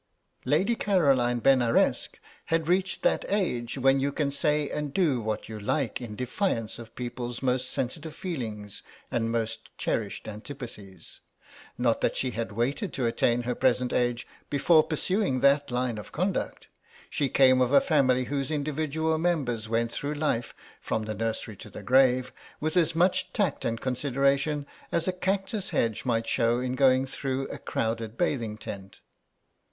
Lady 0.45 0.73
Caroline 0.75 1.39
Benaresq 1.39 2.15
had 2.45 2.67
reached 2.67 3.03
that 3.03 3.23
age 3.29 3.77
when 3.77 3.99
you 3.99 4.11
can 4.11 4.31
say 4.31 4.67
and 4.67 4.95
do 4.95 5.21
what 5.21 5.47
you 5.47 5.59
like 5.59 6.01
in 6.01 6.15
defiance 6.15 6.79
of 6.79 6.95
people's 6.95 7.43
most 7.43 7.69
sensitive 7.69 8.15
feelings 8.15 8.81
and 9.11 9.31
most 9.31 9.69
cherished 9.77 10.27
antipathies. 10.27 11.21
Not 11.77 12.01
that 12.01 12.15
she 12.17 12.31
had 12.31 12.51
waited 12.51 12.93
to 12.93 13.05
attain 13.05 13.43
her 13.43 13.53
present 13.53 13.93
age 13.93 14.25
before 14.49 14.81
pursuing 14.81 15.41
that 15.41 15.69
line 15.69 15.99
of 15.99 16.11
conduct; 16.11 16.67
she 17.07 17.29
came 17.29 17.61
of 17.61 17.71
a 17.71 17.79
family 17.79 18.23
whose 18.23 18.49
individual 18.49 19.19
members 19.19 19.69
went 19.69 19.91
through 19.91 20.15
life, 20.15 20.55
from 20.81 21.03
the 21.03 21.13
nursery 21.13 21.55
to 21.57 21.69
the 21.69 21.83
grave, 21.83 22.33
with 22.59 22.75
as 22.75 22.95
much 22.95 23.31
tact 23.33 23.63
and 23.63 23.81
consideration 23.81 24.65
as 24.91 25.07
a 25.07 25.13
cactus 25.13 25.69
hedge 25.69 26.05
might 26.05 26.25
show 26.25 26.59
in 26.59 26.73
going 26.73 27.05
through 27.05 27.47
a 27.49 27.59
crowded 27.59 28.17
bathing 28.17 28.57
tent. 28.57 28.99